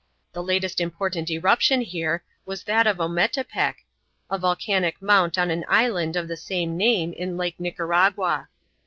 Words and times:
The 0.33 0.41
latest 0.41 0.81
important 0.81 1.29
eruption 1.29 1.81
here 1.81 2.23
was 2.43 2.63
that 2.63 2.87
of 2.87 2.97
Ometepec, 2.97 3.85
a 4.31 4.37
volcanic 4.39 4.99
mount 4.99 5.37
on 5.37 5.51
an 5.51 5.63
island 5.67 6.15
of 6.15 6.27
the 6.27 6.35
same 6.35 6.75
name 6.75 7.13
in 7.13 7.37
Lake 7.37 7.59
Nicaragua. 7.59 8.49